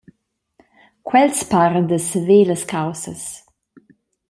Quels 1.09 1.41
paran 1.51 1.85
da 1.89 1.99
saver 2.09 2.43
las 2.47 2.63
caussas. 2.71 3.23